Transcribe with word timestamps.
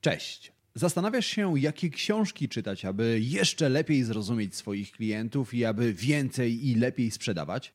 Cześć. 0.00 0.52
Zastanawiasz 0.74 1.26
się, 1.26 1.58
jakie 1.58 1.90
książki 1.90 2.48
czytać, 2.48 2.84
aby 2.84 3.20
jeszcze 3.20 3.68
lepiej 3.68 4.04
zrozumieć 4.04 4.56
swoich 4.56 4.92
klientów 4.92 5.54
i 5.54 5.64
aby 5.64 5.94
więcej 5.94 6.68
i 6.68 6.74
lepiej 6.74 7.10
sprzedawać? 7.10 7.74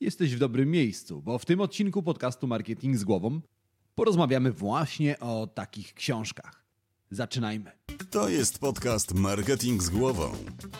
Jesteś 0.00 0.34
w 0.34 0.38
dobrym 0.38 0.70
miejscu, 0.70 1.22
bo 1.22 1.38
w 1.38 1.44
tym 1.46 1.60
odcinku 1.60 2.02
podcastu 2.02 2.46
Marketing 2.46 2.96
z 2.96 3.04
Głową 3.04 3.40
porozmawiamy 3.94 4.52
właśnie 4.52 5.20
o 5.20 5.46
takich 5.46 5.94
książkach. 5.94 6.64
Zaczynajmy. 7.10 7.72
To 8.10 8.28
jest 8.28 8.58
podcast 8.58 9.14
Marketing 9.14 9.82
z 9.82 9.90
Głową. 9.90 10.32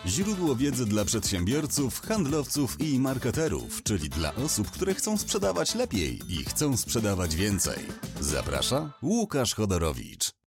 Źródło 0.07 0.55
wiedzy 0.55 0.85
dla 0.85 1.05
przedsiębiorców, 1.05 2.01
handlowców 2.01 2.81
i 2.81 2.99
marketerów, 2.99 3.83
czyli 3.83 4.09
dla 4.09 4.35
osób, 4.35 4.71
które 4.71 4.93
chcą 4.93 5.17
sprzedawać 5.17 5.75
lepiej 5.75 6.19
i 6.29 6.35
chcą 6.45 6.77
sprzedawać 6.77 7.35
więcej. 7.35 7.77
Zaprasza 8.19 8.93
Łukasz 9.01 9.55
Chodorowicz. 9.55 10.40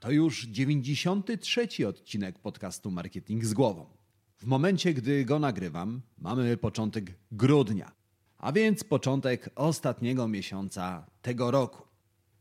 To 0.00 0.10
już 0.10 0.46
93 0.46 1.88
odcinek 1.88 2.38
podcastu 2.38 2.90
Marketing 2.90 3.44
z 3.44 3.54
Głową. 3.54 3.86
W 4.38 4.46
momencie, 4.46 4.94
gdy 4.94 5.24
go 5.24 5.38
nagrywam, 5.38 6.00
mamy 6.18 6.56
początek 6.56 7.14
grudnia, 7.32 7.92
a 8.38 8.52
więc 8.52 8.84
początek 8.84 9.50
ostatniego 9.54 10.28
miesiąca 10.28 11.06
tego 11.22 11.50
roku. 11.50 11.82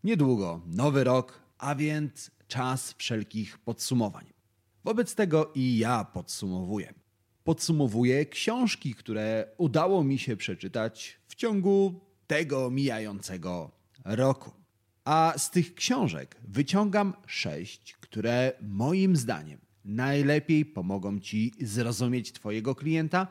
Niedługo 0.04 0.62
nowy 0.66 1.04
rok, 1.04 1.40
a 1.58 1.76
więc 1.76 2.32
czas 2.48 2.94
wszelkich 2.98 3.58
podsumowań. 3.58 4.26
Wobec 4.84 5.16
tego 5.16 5.52
i 5.56 5.78
ja 5.78 6.04
podsumowuję. 6.04 6.94
Podsumowuję 7.44 8.26
książki, 8.26 8.96
które 8.96 9.48
udało 9.58 10.04
mi 10.04 10.20
się 10.20 10.38
przeczytać 10.38 11.20
w 11.28 11.36
ciągu 11.36 12.02
tego 12.28 12.72
mijającego 12.72 13.72
roku. 14.06 14.57
A 15.08 15.34
z 15.38 15.52
tych 15.52 15.76
książek 15.76 16.36
wyciągam 16.48 17.14
sześć, 17.28 17.94
które 17.94 18.52
moim 18.62 19.16
zdaniem 19.16 19.60
najlepiej 19.86 20.66
pomogą 20.66 21.20
Ci 21.20 21.54
zrozumieć 21.62 22.32
Twojego 22.32 22.76
klienta, 22.76 23.28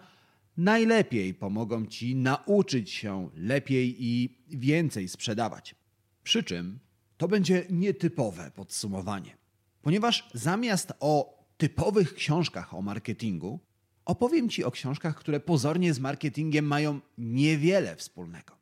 najlepiej 0.56 1.34
pomogą 1.34 1.86
Ci 1.86 2.16
nauczyć 2.16 2.91
się 2.91 3.30
lepiej 3.34 4.05
i 4.05 4.38
więcej 4.48 5.08
sprzedawać. 5.08 5.74
Przy 6.22 6.44
czym 6.44 6.78
to 7.16 7.28
będzie 7.28 7.66
nietypowe 7.70 8.50
podsumowanie, 8.50 9.36
ponieważ 9.83 10.30
zamiast 10.34 10.92
o 11.00 11.44
typowych 11.56 12.14
książkach 12.14 12.74
o 12.74 12.83
marketingu, 12.83 13.61
opowiem 14.05 14.48
Ci 14.48 14.64
o 14.64 14.70
książkach, 14.70 15.16
które 15.16 15.40
pozornie 15.40 15.94
z 15.94 16.00
marketingiem 16.00 16.64
mają 16.64 17.00
niewiele 17.18 17.96
wspólnego, 17.96 18.56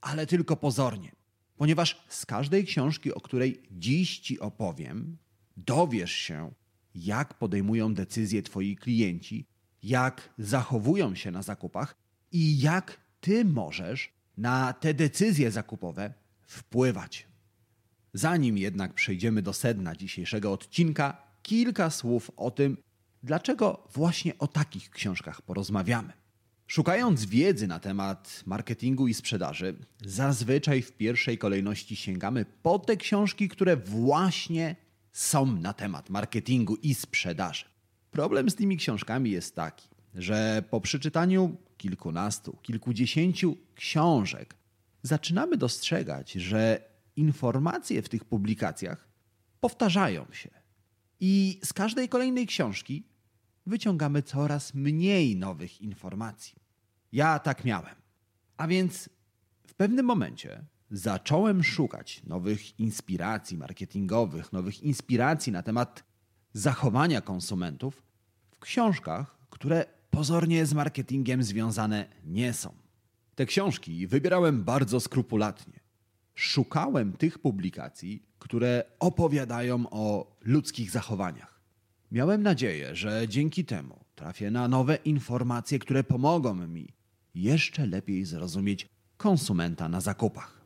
ale 0.00 0.26
tylko 0.26 0.56
pozornie 0.56 1.15
ponieważ 1.56 2.04
z 2.08 2.26
każdej 2.26 2.64
książki, 2.64 3.14
o 3.14 3.20
której 3.20 3.62
dziś 3.70 4.18
Ci 4.18 4.40
opowiem, 4.40 5.16
dowiesz 5.56 6.12
się, 6.12 6.52
jak 6.94 7.34
podejmują 7.34 7.94
decyzje 7.94 8.42
Twoi 8.42 8.76
klienci, 8.76 9.46
jak 9.82 10.34
zachowują 10.38 11.14
się 11.14 11.30
na 11.30 11.42
zakupach 11.42 11.96
i 12.32 12.60
jak 12.60 13.00
Ty 13.20 13.44
możesz 13.44 14.12
na 14.36 14.72
te 14.72 14.94
decyzje 14.94 15.50
zakupowe 15.50 16.14
wpływać. 16.42 17.26
Zanim 18.14 18.58
jednak 18.58 18.94
przejdziemy 18.94 19.42
do 19.42 19.52
sedna 19.52 19.96
dzisiejszego 19.96 20.52
odcinka, 20.52 21.22
kilka 21.42 21.90
słów 21.90 22.30
o 22.36 22.50
tym, 22.50 22.76
dlaczego 23.22 23.88
właśnie 23.94 24.38
o 24.38 24.46
takich 24.46 24.90
książkach 24.90 25.42
porozmawiamy. 25.42 26.12
Szukając 26.66 27.24
wiedzy 27.24 27.66
na 27.66 27.78
temat 27.78 28.42
marketingu 28.46 29.08
i 29.08 29.14
sprzedaży, 29.14 29.76
zazwyczaj 30.04 30.82
w 30.82 30.92
pierwszej 30.92 31.38
kolejności 31.38 31.96
sięgamy 31.96 32.44
po 32.62 32.78
te 32.78 32.96
książki, 32.96 33.48
które 33.48 33.76
właśnie 33.76 34.76
są 35.12 35.46
na 35.46 35.72
temat 35.72 36.10
marketingu 36.10 36.76
i 36.76 36.94
sprzedaży. 36.94 37.64
Problem 38.10 38.50
z 38.50 38.54
tymi 38.54 38.76
książkami 38.76 39.30
jest 39.30 39.54
taki, 39.54 39.88
że 40.14 40.62
po 40.70 40.80
przeczytaniu 40.80 41.56
kilkunastu, 41.76 42.58
kilkudziesięciu 42.62 43.56
książek 43.74 44.54
zaczynamy 45.02 45.56
dostrzegać, 45.56 46.32
że 46.32 46.80
informacje 47.16 48.02
w 48.02 48.08
tych 48.08 48.24
publikacjach 48.24 49.08
powtarzają 49.60 50.26
się. 50.32 50.50
I 51.20 51.60
z 51.64 51.72
każdej 51.72 52.08
kolejnej 52.08 52.46
książki 52.46 53.02
wyciągamy 53.66 54.22
coraz 54.22 54.74
mniej 54.74 55.36
nowych 55.36 55.80
informacji. 55.80 56.54
Ja 57.12 57.38
tak 57.38 57.64
miałem. 57.64 57.94
A 58.56 58.66
więc 58.66 59.08
w 59.66 59.74
pewnym 59.74 60.06
momencie 60.06 60.64
zacząłem 60.90 61.64
szukać 61.64 62.22
nowych 62.26 62.80
inspiracji 62.80 63.56
marketingowych, 63.56 64.52
nowych 64.52 64.82
inspiracji 64.82 65.52
na 65.52 65.62
temat 65.62 66.04
zachowania 66.52 67.20
konsumentów 67.20 68.02
w 68.50 68.58
książkach, 68.58 69.36
które 69.50 69.84
pozornie 70.10 70.66
z 70.66 70.74
marketingiem 70.74 71.42
związane 71.42 72.08
nie 72.24 72.52
są. 72.52 72.74
Te 73.34 73.46
książki 73.46 74.06
wybierałem 74.06 74.64
bardzo 74.64 75.00
skrupulatnie. 75.00 75.80
Szukałem 76.34 77.12
tych 77.12 77.38
publikacji, 77.38 78.22
które 78.38 78.84
opowiadają 78.98 79.90
o 79.90 80.36
ludzkich 80.40 80.90
zachowaniach 80.90 81.55
Miałem 82.12 82.42
nadzieję, 82.42 82.94
że 82.96 83.28
dzięki 83.28 83.64
temu 83.64 84.04
trafię 84.14 84.50
na 84.50 84.68
nowe 84.68 84.96
informacje, 84.96 85.78
które 85.78 86.04
pomogą 86.04 86.54
mi 86.54 86.88
jeszcze 87.34 87.86
lepiej 87.86 88.24
zrozumieć 88.24 88.86
konsumenta 89.16 89.88
na 89.88 90.00
zakupach. 90.00 90.60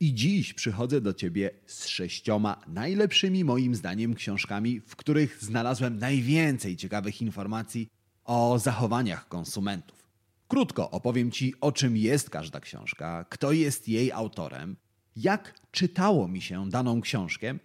I 0.00 0.14
dziś 0.14 0.54
przychodzę 0.54 1.00
do 1.00 1.14
Ciebie 1.14 1.50
z 1.66 1.86
sześcioma 1.86 2.62
najlepszymi 2.68 3.44
moim 3.44 3.74
zdaniem 3.74 4.14
książkami, 4.14 4.80
w 4.80 4.96
których 4.96 5.44
znalazłem 5.44 5.98
najwięcej 5.98 6.76
ciekawych 6.76 7.22
informacji 7.22 7.88
o 8.24 8.58
zachowaniach 8.58 9.28
konsumentów. 9.28 10.08
Krótko 10.48 10.90
opowiem 10.90 11.30
Ci, 11.30 11.54
o 11.60 11.72
czym 11.72 11.96
jest 11.96 12.30
każda 12.30 12.60
książka, 12.60 13.24
kto 13.24 13.52
jest 13.52 13.88
jej 13.88 14.12
autorem, 14.12 14.76
jak 15.16 15.54
czytało 15.70 16.28
mi 16.28 16.42
się 16.42 16.70
daną 16.70 17.00
książkę 17.00 17.58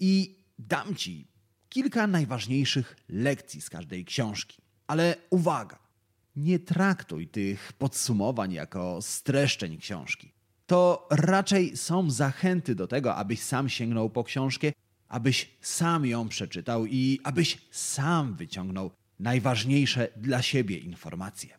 i 0.00 0.36
dam 0.58 0.94
Ci 0.94 1.26
kilka 1.68 2.06
najważniejszych 2.06 2.96
lekcji 3.08 3.60
z 3.60 3.70
każdej 3.70 4.04
książki. 4.04 4.62
Ale 4.86 5.16
uwaga, 5.30 5.78
nie 6.36 6.58
traktuj 6.58 7.28
tych 7.28 7.72
podsumowań 7.72 8.52
jako 8.52 9.02
streszczeń 9.02 9.78
książki. 9.78 10.32
To 10.66 11.08
raczej 11.10 11.76
są 11.76 12.10
zachęty 12.10 12.74
do 12.74 12.86
tego, 12.86 13.14
abyś 13.14 13.42
sam 13.42 13.68
sięgnął 13.68 14.10
po 14.10 14.24
książkę, 14.24 14.72
abyś 15.08 15.50
sam 15.60 16.06
ją 16.06 16.28
przeczytał 16.28 16.86
i 16.86 17.20
abyś 17.24 17.58
sam 17.70 18.34
wyciągnął 18.34 18.90
najważniejsze 19.20 20.08
dla 20.16 20.42
siebie 20.42 20.78
informacje. 20.78 21.58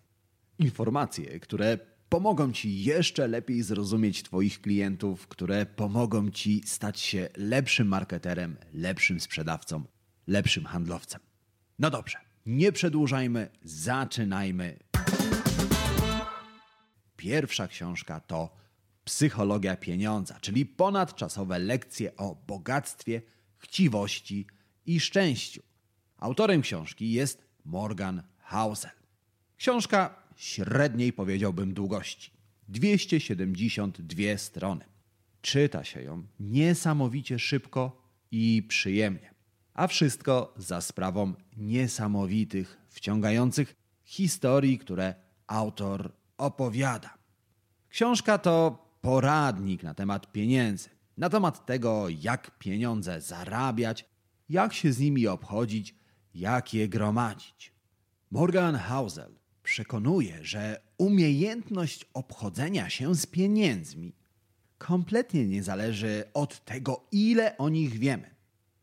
Informacje, 0.59 1.39
które 1.39 1.77
pomogą 2.09 2.51
Ci 2.51 2.83
jeszcze 2.83 3.27
lepiej 3.27 3.63
zrozumieć 3.63 4.23
Twoich 4.23 4.61
klientów, 4.61 5.27
które 5.27 5.65
pomogą 5.65 6.31
Ci 6.31 6.61
stać 6.65 6.99
się 6.99 7.29
lepszym 7.37 7.87
marketerem, 7.87 8.57
lepszym 8.73 9.19
sprzedawcą, 9.19 9.83
lepszym 10.29 10.65
handlowcem. 10.65 11.21
No 11.79 11.89
dobrze, 11.89 12.17
nie 12.45 12.71
przedłużajmy, 12.71 13.49
zaczynajmy. 13.63 14.79
Pierwsza 17.15 17.67
książka 17.67 18.19
to 18.19 18.59
Psychologia 19.03 19.75
pieniądza, 19.75 20.39
czyli 20.39 20.65
ponadczasowe 20.65 21.59
lekcje 21.59 22.15
o 22.15 22.35
bogactwie, 22.47 23.21
chciwości 23.57 24.47
i 24.85 24.99
szczęściu. 24.99 25.63
Autorem 26.17 26.61
książki 26.61 27.11
jest 27.11 27.45
Morgan 27.65 28.23
Housel. 28.37 28.91
Książka 29.57 30.15
średniej 30.35 31.13
powiedziałbym 31.13 31.73
długości 31.73 32.31
272 32.67 34.37
strony. 34.37 34.85
Czyta 35.41 35.83
się 35.83 36.01
ją 36.01 36.23
niesamowicie 36.39 37.39
szybko 37.39 38.01
i 38.31 38.63
przyjemnie 38.67 39.38
a 39.73 39.87
wszystko 39.87 40.53
za 40.57 40.81
sprawą 40.81 41.33
niesamowitych, 41.57 42.77
wciągających 42.89 43.75
historii, 44.03 44.77
które 44.77 45.15
autor 45.47 46.11
opowiada. 46.37 47.17
Książka 47.89 48.37
to 48.37 48.85
poradnik 49.01 49.83
na 49.83 49.93
temat 49.93 50.31
pieniędzy, 50.31 50.89
na 51.17 51.29
temat 51.29 51.65
tego, 51.65 52.09
jak 52.09 52.59
pieniądze 52.59 53.21
zarabiać, 53.21 54.05
jak 54.49 54.73
się 54.73 54.93
z 54.93 54.99
nimi 54.99 55.27
obchodzić, 55.27 55.95
jak 56.33 56.73
je 56.73 56.89
gromadzić. 56.89 57.73
Morgan 58.31 58.75
Housel 58.75 59.39
przekonuje, 59.63 60.39
że 60.41 60.81
umiejętność 60.97 62.05
obchodzenia 62.13 62.89
się 62.89 63.15
z 63.15 63.25
pieniędzmi 63.25 64.15
kompletnie 64.77 65.47
nie 65.47 65.63
zależy 65.63 66.23
od 66.33 66.65
tego, 66.65 67.07
ile 67.11 67.57
o 67.57 67.69
nich 67.69 67.99
wiemy. 67.99 68.38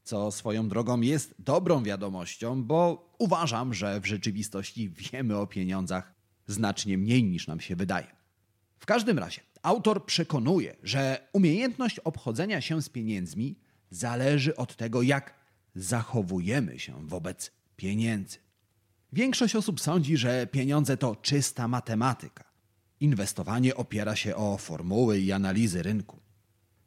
Co 0.07 0.31
swoją 0.31 0.69
drogą 0.69 1.01
jest 1.01 1.35
dobrą 1.39 1.83
wiadomością, 1.83 2.65
bo 2.65 3.11
uważam, 3.19 3.75
że 3.75 4.01
w 4.01 4.07
rzeczywistości 4.07 4.91
wiemy 4.91 5.37
o 5.37 5.47
pieniądzach 5.47 6.15
znacznie 6.47 6.99
mniej 6.99 7.25
niż 7.25 7.47
nam 7.47 7.61
się 7.61 7.77
wydaje. 7.77 8.07
W 8.79 8.87
każdym 8.87 9.19
razie, 9.19 9.41
autor 9.63 10.07
przekonuje, 10.07 10.77
że 10.83 11.29
umiejętność 11.33 11.99
obchodzenia 11.99 12.61
się 12.61 12.83
z 12.83 12.89
pieniędzmi 12.89 13.59
zależy 13.91 14.57
od 14.57 14.77
tego, 14.77 15.03
jak 15.03 15.35
zachowujemy 15.75 16.79
się 16.79 17.09
wobec 17.09 17.53
pieniędzy. 17.77 18.39
Większość 19.13 19.57
osób 19.57 19.81
sądzi, 19.81 20.17
że 20.17 20.47
pieniądze 20.47 20.97
to 20.97 21.17
czysta 21.17 21.69
matematyka. 21.69 22.45
Inwestowanie 23.01 23.75
opiera 23.75 24.17
się 24.17 24.37
o 24.37 24.57
formuły 24.57 25.19
i 25.19 25.33
analizy 25.33 25.83
rynku. 25.83 26.21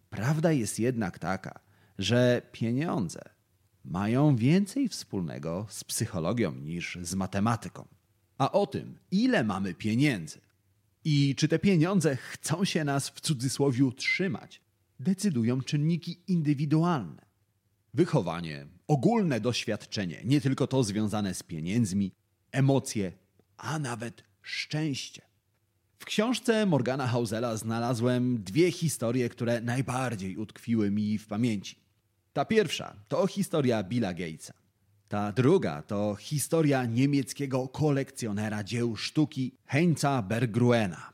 Prawda 0.10 0.52
jest 0.52 0.80
jednak 0.80 1.20
taka, 1.20 1.69
że 2.00 2.42
pieniądze 2.52 3.22
mają 3.86 4.36
więcej 4.36 4.90
wspólnego 4.90 5.66
z 5.70 5.84
psychologią 5.84 6.56
niż 6.56 6.98
z 7.02 7.16
matematyką. 7.16 7.88
A 8.38 8.52
o 8.52 8.68
tym, 8.68 9.00
ile 9.12 9.44
mamy 9.44 9.74
pieniędzy 9.74 10.42
i 11.04 11.36
czy 11.36 11.48
te 11.48 11.60
pieniądze 11.60 12.16
chcą 12.16 12.66
się 12.66 12.84
nas 12.84 13.10
w 13.10 13.22
cudzysłowie 13.22 13.92
trzymać, 13.98 14.62
decydują 15.00 15.62
czynniki 15.62 16.20
indywidualne. 16.28 17.26
Wychowanie, 17.94 18.68
ogólne 18.88 19.40
doświadczenie, 19.40 20.22
nie 20.26 20.42
tylko 20.42 20.68
to 20.68 20.84
związane 20.84 21.34
z 21.34 21.44
pieniędzmi, 21.44 22.12
emocje, 22.52 23.12
a 23.58 23.80
nawet 23.80 24.24
szczęście. 24.42 25.22
W 26.00 26.06
książce 26.06 26.66
Morgana 26.66 27.08
Hausela 27.08 27.58
znalazłem 27.58 28.44
dwie 28.44 28.72
historie, 28.72 29.30
które 29.30 29.62
najbardziej 29.62 30.38
utkwiły 30.38 30.92
mi 30.92 31.18
w 31.18 31.28
pamięci. 31.28 31.89
Ta 32.34 32.46
pierwsza 32.46 32.96
to 33.08 33.28
historia 33.28 33.84
Billa 33.84 34.14
Gatesa. 34.14 34.54
Ta 35.08 35.32
druga 35.32 35.82
to 35.82 36.16
historia 36.16 36.86
niemieckiego 36.86 37.68
kolekcjonera 37.68 38.64
dzieł 38.64 38.96
sztuki 38.96 39.52
Heinza 39.66 40.22
Bergruena. 40.22 41.14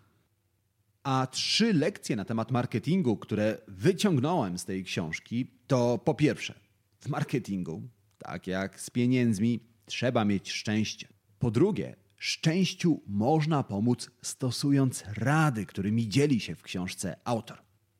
A 1.03 1.27
trzy 1.27 1.73
lekcje 1.73 2.15
na 2.15 2.25
temat 2.25 2.51
marketingu, 2.51 3.17
które 3.17 3.57
wyciągnąłem 3.67 4.57
z 4.57 4.65
tej 4.65 4.83
książki, 4.83 5.51
to 5.67 5.97
po 5.97 6.13
pierwsze, 6.13 6.53
w 6.99 7.09
marketingu, 7.09 7.81
tak 8.17 8.47
jak 8.47 8.81
z 8.81 8.89
pieniędzmi, 8.89 9.59
trzeba 9.85 10.25
mieć 10.25 10.51
szczęście. 10.51 11.07
Po 11.39 11.51
drugie, 11.51 11.95
szczęściu 12.17 13.01
można 13.07 13.63
pomóc 13.63 14.11
stosując 14.21 15.03
rady, 15.13 15.65
którymi 15.65 16.09
dzieli 16.09 16.39
się 16.39 16.55
w 16.55 16.63
książce 16.63 17.15
autor. 17.23 17.57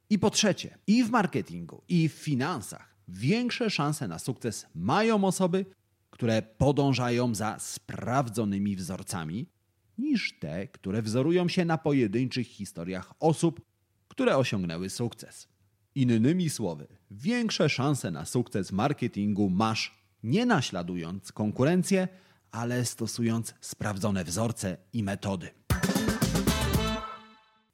I 0.09 0.19
po 0.19 0.29
trzecie, 0.29 0.77
i 0.87 1.03
w 1.03 1.09
marketingu, 1.09 1.81
i 1.89 2.09
w 2.09 2.13
finansach 2.13 2.94
większe 3.07 3.69
szanse 3.69 4.07
na 4.07 4.19
sukces 4.19 4.67
mają 4.75 5.23
osoby, 5.23 5.65
które 6.09 6.41
podążają 6.41 7.35
za 7.35 7.59
sprawdzonymi 7.59 8.75
wzorcami, 8.75 9.49
niż 9.97 10.39
te, 10.39 10.67
które 10.67 11.01
wzorują 11.01 11.47
się 11.47 11.65
na 11.65 11.77
pojedynczych 11.77 12.47
historiach 12.47 13.13
osób, 13.19 13.61
które 14.07 14.37
osiągnęły 14.37 14.89
sukces. 14.89 15.47
Innymi 15.95 16.49
słowy, 16.49 16.87
większe 17.11 17.69
szanse 17.69 18.11
na 18.11 18.25
sukces 18.25 18.71
marketingu 18.71 19.49
masz 19.49 20.05
nie 20.23 20.45
naśladując 20.45 21.31
konkurencję, 21.31 22.07
ale 22.51 22.85
stosując 22.85 23.53
sprawdzone 23.61 24.23
wzorce 24.23 24.77
i 24.93 25.03
metody. 25.03 25.49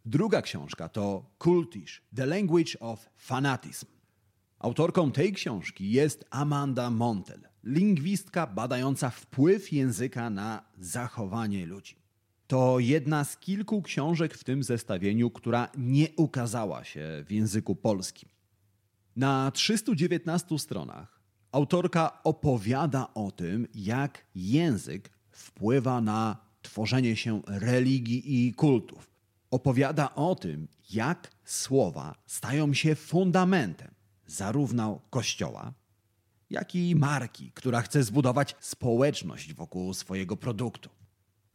Druga 0.06 0.42
książka 0.42 0.90
to 0.90 1.30
Cultish– 1.44 2.02
The 2.16 2.26
Language 2.26 2.80
of 2.80 3.10
Fanatism. 3.18 4.01
Autorką 4.62 5.12
tej 5.12 5.34
książki 5.34 5.92
jest 5.92 6.26
Amanda 6.30 6.90
Montel, 6.90 7.42
lingwistka 7.64 8.48
badająca 8.48 9.10
wpływ 9.10 9.72
języka 9.72 10.30
na 10.30 10.64
zachowanie 10.80 11.66
ludzi. 11.66 11.96
To 12.48 12.80
jedna 12.80 13.24
z 13.24 13.38
kilku 13.38 13.82
książek 13.82 14.34
w 14.34 14.44
tym 14.44 14.64
zestawieniu, 14.64 15.30
która 15.30 15.70
nie 15.78 16.08
ukazała 16.18 16.84
się 16.84 17.24
w 17.26 17.32
języku 17.32 17.76
polskim. 17.76 18.30
Na 19.16 19.52
319 19.52 20.60
stronach 20.60 21.22
autorka 21.52 22.24
opowiada 22.24 23.14
o 23.14 23.32
tym, 23.32 23.68
jak 23.76 24.26
język 24.36 25.10
wpływa 25.32 26.02
na 26.02 26.38
tworzenie 26.62 27.16
się 27.16 27.42
religii 27.48 28.48
i 28.48 28.54
kultów. 28.54 29.10
Opowiada 29.52 30.16
o 30.16 30.36
tym, 30.36 30.68
jak 30.90 31.32
słowa 31.46 32.16
stają 32.26 32.74
się 32.74 32.96
fundamentem 32.96 34.01
zarówno 34.32 35.02
kościoła, 35.10 35.74
jak 36.50 36.76
i 36.76 36.96
marki, 36.96 37.52
która 37.52 37.82
chce 37.82 38.04
zbudować 38.04 38.56
społeczność 38.60 39.54
wokół 39.54 39.94
swojego 39.94 40.38
produktu. 40.38 40.90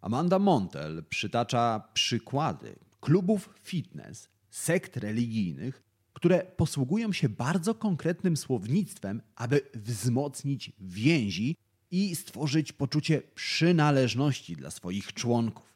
Amanda 0.01 0.39
Montel 0.39 1.05
przytacza 1.09 1.89
przykłady 1.95 2.77
klubów 3.01 3.49
fitness, 3.63 4.29
sekt 4.51 4.97
religijnych, 4.97 5.83
które 6.13 6.39
posługują 6.57 7.13
się 7.13 7.29
bardzo 7.29 7.75
konkretnym 7.75 8.37
słownictwem, 8.37 9.23
aby 9.35 9.61
wzmocnić 9.75 10.73
więzi 10.81 11.57
i 11.91 12.17
stworzyć 12.17 12.73
poczucie 12.73 13.23
przynależności 13.35 14.57
dla 14.57 14.71
swoich 14.71 15.13
członków. 15.13 15.75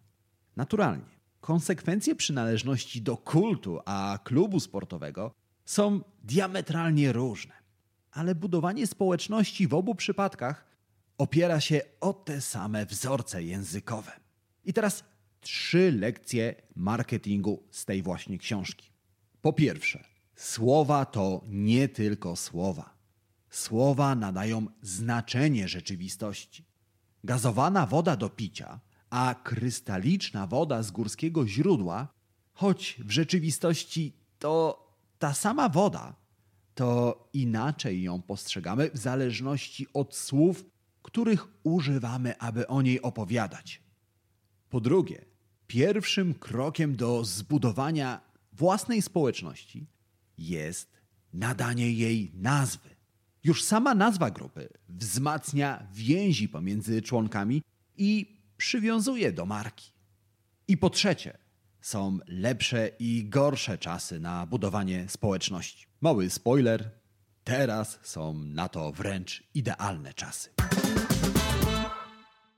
Naturalnie, 0.56 1.20
konsekwencje 1.41 2.14
przynależności 2.14 3.02
do 3.02 3.17
kultu 3.17 3.79
a 3.85 4.19
klubu 4.25 4.61
sportowego 4.61 5.39
są 5.70 6.00
diametralnie 6.25 7.12
różne, 7.12 7.52
ale 8.11 8.34
budowanie 8.34 8.87
społeczności 8.87 9.69
w 9.69 9.75
obu 9.75 9.94
przypadkach 9.94 10.64
opiera 11.19 11.61
się 11.61 11.81
o 12.00 12.12
te 12.12 12.40
same 12.40 12.87
wzorce 12.87 13.43
językowe. 13.43 14.12
I 14.64 14.72
teraz 14.72 15.05
trzy 15.40 15.93
lekcje 15.93 16.55
marketingu 16.76 17.62
z 17.70 17.84
tej 17.84 18.02
właśnie 18.02 18.38
książki. 18.38 18.90
Po 19.43 19.52
pierwsze, 19.52 20.05
słowa 20.37 21.05
to 21.05 21.44
nie 21.49 21.88
tylko 21.88 22.37
słowa. 22.37 22.94
Słowa 23.50 24.14
nadają 24.14 24.66
znaczenie 24.82 25.69
rzeczywistości. 25.69 26.64
Gazowana 27.25 27.87
woda 27.87 28.16
do 28.16 28.31
picia, 28.31 28.81
a 29.11 29.35
krystaliczna 29.44 30.47
woda 30.47 30.83
z 30.83 30.90
górskiego 30.90 31.47
źródła, 31.47 32.09
choć 32.52 32.97
w 32.99 33.11
rzeczywistości 33.11 34.16
to 34.38 34.89
ta 35.20 35.34
sama 35.34 35.68
woda, 35.68 36.14
to 36.74 37.28
inaczej 37.32 38.02
ją 38.02 38.22
postrzegamy 38.22 38.90
w 38.90 38.98
zależności 38.98 39.86
od 39.94 40.16
słów, 40.16 40.64
których 41.02 41.48
używamy, 41.62 42.38
aby 42.38 42.66
o 42.66 42.82
niej 42.82 43.02
opowiadać. 43.02 43.82
Po 44.70 44.80
drugie, 44.80 45.24
pierwszym 45.66 46.34
krokiem 46.34 46.96
do 46.96 47.24
zbudowania 47.24 48.20
własnej 48.52 49.02
społeczności 49.02 49.86
jest 50.38 50.92
nadanie 51.32 51.92
jej 51.92 52.32
nazwy. 52.34 52.88
Już 53.44 53.64
sama 53.64 53.94
nazwa 53.94 54.30
grupy 54.30 54.68
wzmacnia 54.88 55.86
więzi 55.92 56.48
pomiędzy 56.48 57.02
członkami 57.02 57.62
i 57.96 58.38
przywiązuje 58.56 59.32
do 59.32 59.46
marki. 59.46 59.92
I 60.68 60.76
po 60.76 60.90
trzecie, 60.90 61.38
są 61.80 62.18
lepsze 62.26 62.90
i 62.99 63.25
gorsze 63.28 63.78
czasy 63.78 64.20
na 64.20 64.46
budowanie 64.46 65.08
społeczności. 65.08 65.87
Mały 66.00 66.30
spoiler, 66.30 66.90
teraz 67.44 67.99
są 68.02 68.34
na 68.34 68.68
to 68.68 68.92
wręcz 68.92 69.42
idealne 69.54 70.14
czasy. 70.14 70.50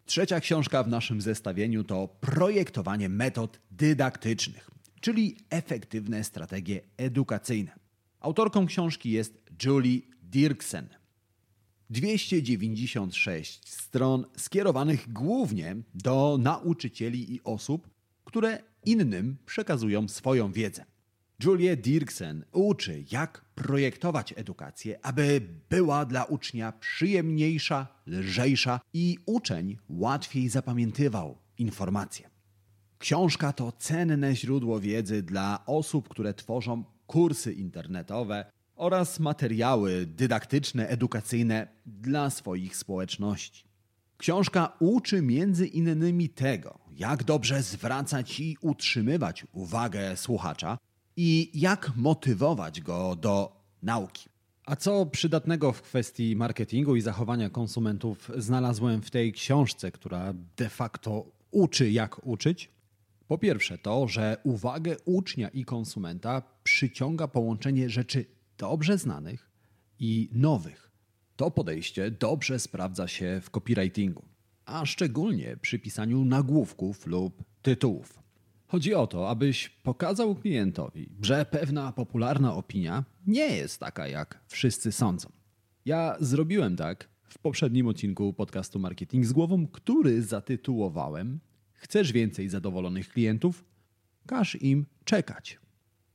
Trzecia 0.04 0.40
książka 0.40 0.82
w 0.82 0.88
naszym 0.88 1.20
zestawieniu 1.20 1.84
to 1.84 2.08
projektowanie 2.08 3.08
metod 3.08 3.60
dydaktycznych, 3.70 4.70
czyli 5.00 5.36
efektywne 5.50 6.24
strategie 6.24 6.80
edukacyjne. 6.96 7.72
Autorką 8.20 8.66
książki 8.66 9.10
jest 9.10 9.42
Julie 9.64 10.00
Dirksen. 10.22 10.88
296 11.90 13.68
stron 13.68 14.24
skierowanych 14.36 15.12
głównie 15.12 15.76
do 15.94 16.38
nauczycieli 16.40 17.34
i 17.34 17.42
osób, 17.44 17.90
które 18.24 18.71
innym 18.84 19.36
przekazują 19.46 20.08
swoją 20.08 20.52
wiedzę. 20.52 20.84
Julia 21.44 21.76
Dirksen 21.76 22.44
uczy, 22.52 23.04
jak 23.12 23.44
projektować 23.54 24.34
edukację, 24.36 25.06
aby 25.06 25.40
była 25.70 26.04
dla 26.04 26.24
ucznia 26.24 26.72
przyjemniejsza, 26.72 27.86
lżejsza 28.06 28.80
i 28.92 29.18
uczeń 29.26 29.78
łatwiej 29.88 30.48
zapamiętywał 30.48 31.38
informacje. 31.58 32.30
Książka 32.98 33.52
to 33.52 33.72
cenne 33.72 34.36
źródło 34.36 34.80
wiedzy 34.80 35.22
dla 35.22 35.66
osób, 35.66 36.08
które 36.08 36.34
tworzą 36.34 36.84
kursy 37.06 37.52
internetowe 37.52 38.52
oraz 38.74 39.20
materiały 39.20 40.06
dydaktyczne, 40.06 40.88
edukacyjne 40.88 41.68
dla 41.86 42.30
swoich 42.30 42.76
społeczności. 42.76 43.71
Książka 44.22 44.72
uczy 44.80 45.22
między 45.22 45.66
innymi 45.66 46.28
tego, 46.28 46.78
jak 46.98 47.24
dobrze 47.24 47.62
zwracać 47.62 48.40
i 48.40 48.56
utrzymywać 48.60 49.46
uwagę 49.52 50.16
słuchacza 50.16 50.78
i 51.16 51.50
jak 51.54 51.92
motywować 51.96 52.80
go 52.80 53.16
do 53.16 53.62
nauki. 53.82 54.28
A 54.66 54.76
co 54.76 55.06
przydatnego 55.06 55.72
w 55.72 55.82
kwestii 55.82 56.36
marketingu 56.36 56.96
i 56.96 57.00
zachowania 57.00 57.50
konsumentów 57.50 58.30
znalazłem 58.36 59.02
w 59.02 59.10
tej 59.10 59.32
książce, 59.32 59.92
która 59.92 60.34
de 60.56 60.68
facto 60.68 61.26
uczy, 61.50 61.90
jak 61.90 62.26
uczyć? 62.26 62.70
Po 63.28 63.38
pierwsze, 63.38 63.78
to, 63.78 64.08
że 64.08 64.36
uwagę 64.44 64.96
ucznia 65.04 65.48
i 65.48 65.64
konsumenta 65.64 66.42
przyciąga 66.64 67.28
połączenie 67.28 67.90
rzeczy 67.90 68.24
dobrze 68.58 68.98
znanych 68.98 69.50
i 69.98 70.30
nowych. 70.32 70.91
To 71.36 71.50
podejście 71.50 72.10
dobrze 72.10 72.58
sprawdza 72.58 73.08
się 73.08 73.40
w 73.42 73.50
copywritingu, 73.50 74.24
a 74.64 74.86
szczególnie 74.86 75.56
przy 75.56 75.78
pisaniu 75.78 76.24
nagłówków 76.24 77.06
lub 77.06 77.44
tytułów. 77.62 78.18
Chodzi 78.66 78.94
o 78.94 79.06
to, 79.06 79.30
abyś 79.30 79.68
pokazał 79.68 80.34
klientowi, 80.34 81.08
że 81.22 81.44
pewna 81.44 81.92
popularna 81.92 82.54
opinia 82.54 83.04
nie 83.26 83.56
jest 83.56 83.80
taka, 83.80 84.06
jak 84.06 84.40
wszyscy 84.46 84.92
sądzą. 84.92 85.28
Ja 85.84 86.16
zrobiłem 86.20 86.76
tak 86.76 87.08
w 87.28 87.38
poprzednim 87.38 87.86
odcinku 87.86 88.32
podcastu 88.32 88.78
Marketing 88.78 89.26
z 89.26 89.32
głową, 89.32 89.66
który 89.66 90.22
zatytułowałem 90.22 91.40
Chcesz 91.82 92.12
więcej 92.12 92.48
zadowolonych 92.48 93.08
klientów? 93.08 93.64
Każ 94.26 94.62
im 94.62 94.86
czekać. 95.04 95.58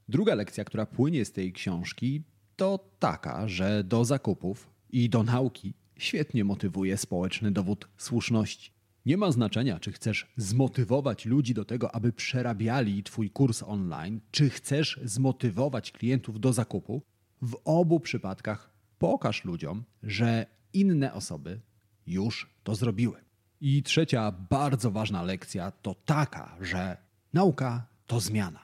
Druga 0.09 0.35
lekcja, 0.35 0.63
która 0.63 0.85
płynie 0.85 1.25
z 1.25 1.31
tej 1.31 1.53
książki, 1.53 2.23
to 2.55 2.89
taka, 2.99 3.47
że 3.47 3.83
do 3.83 4.05
zakupów 4.05 4.69
i 4.89 5.09
do 5.09 5.23
nauki 5.23 5.73
świetnie 5.97 6.43
motywuje 6.43 6.97
społeczny 6.97 7.51
dowód 7.51 7.87
słuszności. 7.97 8.71
Nie 9.05 9.17
ma 9.17 9.31
znaczenia, 9.31 9.79
czy 9.79 9.91
chcesz 9.91 10.27
zmotywować 10.37 11.25
ludzi 11.25 11.53
do 11.53 11.65
tego, 11.65 11.95
aby 11.95 12.13
przerabiali 12.13 13.03
Twój 13.03 13.29
kurs 13.29 13.63
online, 13.63 14.21
czy 14.31 14.49
chcesz 14.49 14.99
zmotywować 15.03 15.91
klientów 15.91 16.39
do 16.39 16.53
zakupu. 16.53 17.01
W 17.41 17.57
obu 17.65 17.99
przypadkach 17.99 18.73
pokaż 18.97 19.45
ludziom, 19.45 19.83
że 20.03 20.45
inne 20.73 21.13
osoby 21.13 21.61
już 22.07 22.49
to 22.63 22.75
zrobiły. 22.75 23.23
I 23.61 23.83
trzecia 23.83 24.31
bardzo 24.31 24.91
ważna 24.91 25.23
lekcja 25.23 25.71
to 25.71 25.95
taka, 25.95 26.57
że 26.61 26.97
nauka 27.33 27.87
to 28.07 28.19
zmiana. 28.19 28.59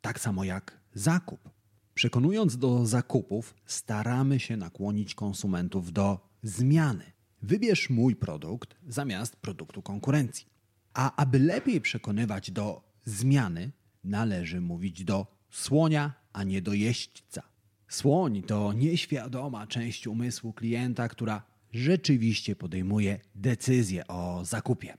Tak 0.00 0.20
samo 0.20 0.44
jak 0.44 0.80
zakup. 0.94 1.57
Przekonując 1.98 2.58
do 2.58 2.86
zakupów, 2.86 3.54
staramy 3.66 4.40
się 4.40 4.56
nakłonić 4.56 5.14
konsumentów 5.14 5.92
do 5.92 6.20
zmiany. 6.42 7.04
Wybierz 7.42 7.90
mój 7.90 8.16
produkt 8.16 8.76
zamiast 8.88 9.36
produktu 9.36 9.82
konkurencji. 9.82 10.46
A 10.94 11.16
aby 11.16 11.38
lepiej 11.38 11.80
przekonywać 11.80 12.50
do 12.50 12.82
zmiany, 13.04 13.70
należy 14.04 14.60
mówić 14.60 15.04
do 15.04 15.26
słonia, 15.50 16.12
a 16.32 16.44
nie 16.44 16.62
do 16.62 16.72
jeźdźca. 16.72 17.42
Słoń 17.88 18.42
to 18.42 18.72
nieświadoma 18.72 19.66
część 19.66 20.06
umysłu 20.06 20.52
klienta, 20.52 21.08
która 21.08 21.42
rzeczywiście 21.72 22.56
podejmuje 22.56 23.20
decyzję 23.34 24.06
o 24.06 24.44
zakupie. 24.44 24.94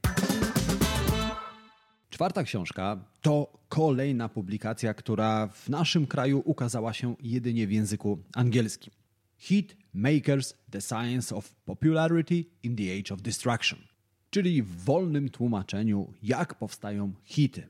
Czwarta 2.20 2.44
książka 2.44 3.06
to 3.22 3.54
kolejna 3.70 4.30
publikacja, 4.30 4.94
która 4.94 5.48
w 5.48 5.70
naszym 5.70 6.08
kraju 6.08 6.42
ukazała 6.46 6.94
się 6.94 7.16
jedynie 7.22 7.68
w 7.68 7.72
języku 7.72 8.20
angielskim. 8.34 8.94
Hit 9.38 9.78
Makers 9.94 10.54
The 10.72 10.82
Science 10.82 11.36
of 11.36 11.54
Popularity 11.54 12.46
in 12.64 12.76
the 12.76 12.84
Age 13.00 13.14
of 13.14 13.22
Destruction, 13.22 13.80
czyli 14.30 14.64
w 14.64 14.84
wolnym 14.84 15.30
tłumaczeniu, 15.30 16.14
jak 16.24 16.56
powstają 16.56 17.14
hity. 17.24 17.68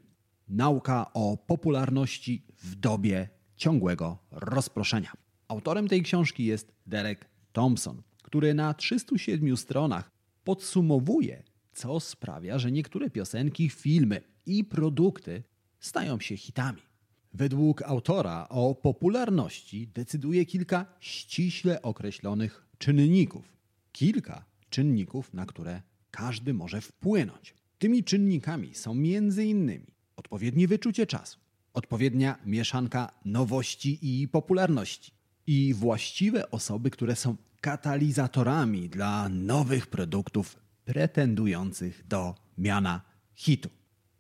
Nauka 0.48 1.14
o 1.14 1.38
popularności 1.38 2.44
w 2.64 2.76
dobie 2.76 3.30
ciągłego 3.56 4.18
rozproszenia. 4.32 5.14
Autorem 5.48 5.88
tej 5.88 6.04
książki 6.04 6.46
jest 6.46 6.72
Derek 6.88 7.26
Thompson, 7.54 8.02
który 8.24 8.54
na 8.54 8.74
307 8.74 9.58
stronach 9.58 10.12
podsumowuje, 10.44 11.44
co 11.74 12.00
sprawia, 12.00 12.60
że 12.60 12.72
niektóre 12.72 13.10
piosenki, 13.10 13.70
filmy 13.70 14.22
i 14.46 14.64
produkty 14.64 15.44
stają 15.80 16.20
się 16.20 16.38
hitami. 16.38 16.82
Według 17.34 17.82
autora 17.82 18.48
o 18.50 18.76
popularności 18.76 19.88
decyduje 19.88 20.46
kilka 20.46 20.86
ściśle 21.00 21.82
określonych 21.82 22.68
czynników. 22.78 23.54
Kilka 23.92 24.46
czynników, 24.70 25.34
na 25.34 25.46
które 25.46 25.82
każdy 26.12 26.54
może 26.54 26.82
wpłynąć. 26.82 27.54
Tymi 27.78 28.04
czynnikami 28.04 28.76
są 28.76 28.92
m.in. 28.92 29.86
odpowiednie 30.16 30.68
wyczucie 30.68 31.08
czasu, 31.08 31.40
odpowiednia 31.74 32.38
mieszanka 32.46 33.12
nowości 33.26 34.00
i 34.02 34.28
popularności 34.28 35.12
i 35.48 35.74
właściwe 35.74 36.52
osoby, 36.52 36.92
które 36.92 37.16
są 37.16 37.36
katalizatorami 37.62 38.90
dla 38.90 39.30
nowych 39.30 39.88
produktów 39.88 40.60
pretendujących 40.86 42.08
do 42.08 42.36
miana 42.58 43.02
hitu. 43.36 43.70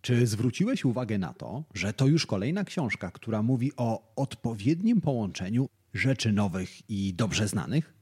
Czy 0.01 0.27
zwróciłeś 0.27 0.85
uwagę 0.85 1.17
na 1.17 1.33
to, 1.33 1.63
że 1.73 1.93
to 1.93 2.07
już 2.07 2.25
kolejna 2.25 2.63
książka, 2.63 3.11
która 3.11 3.41
mówi 3.43 3.71
o 3.77 4.13
odpowiednim 4.15 5.01
połączeniu 5.01 5.69
rzeczy 5.93 6.31
nowych 6.31 6.89
i 6.89 7.13
dobrze 7.13 7.47
znanych? 7.47 7.93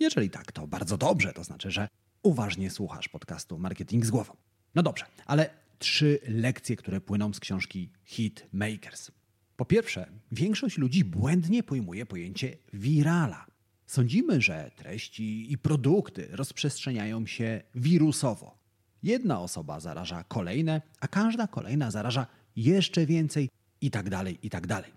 Jeżeli 0.00 0.30
tak, 0.30 0.52
to 0.52 0.66
bardzo 0.66 0.98
dobrze, 0.98 1.32
to 1.32 1.44
znaczy, 1.44 1.70
że 1.70 1.88
uważnie 2.22 2.70
słuchasz 2.70 3.08
podcastu 3.08 3.58
Marketing 3.58 4.06
z 4.06 4.10
głową. 4.10 4.36
No 4.74 4.82
dobrze, 4.82 5.04
ale 5.26 5.50
trzy 5.78 6.18
lekcje, 6.28 6.76
które 6.76 7.00
płyną 7.00 7.32
z 7.32 7.40
książki 7.40 7.90
Hit 8.04 8.46
Makers. 8.52 9.10
Po 9.56 9.64
pierwsze, 9.64 10.06
większość 10.32 10.78
ludzi 10.78 11.04
błędnie 11.04 11.62
pojmuje 11.62 12.06
pojęcie 12.06 12.56
virala. 12.72 13.46
Sądzimy, 13.86 14.40
że 14.40 14.70
treści 14.76 15.52
i 15.52 15.58
produkty 15.58 16.28
rozprzestrzeniają 16.30 17.26
się 17.26 17.62
wirusowo. 17.74 18.61
Jedna 19.02 19.40
osoba 19.40 19.80
zaraża 19.80 20.24
kolejne, 20.24 20.82
a 21.00 21.08
każda 21.08 21.46
kolejna 21.46 21.90
zaraża 21.90 22.26
jeszcze 22.56 23.06
więcej 23.06 23.50
i 23.80 23.90
tak 23.90 24.10
dalej, 24.10 24.38
i 24.42 24.50
tak 24.50 24.66
dalej. 24.66 24.92